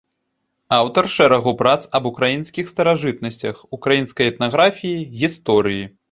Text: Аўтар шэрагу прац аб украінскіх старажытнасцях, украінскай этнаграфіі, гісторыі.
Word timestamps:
Аўтар 0.77 1.07
шэрагу 1.15 1.51
прац 1.59 1.75
аб 1.99 2.07
украінскіх 2.11 2.71
старажытнасцях, 2.73 3.59
украінскай 3.79 4.31
этнаграфіі, 4.33 5.05
гісторыі. 5.25 5.83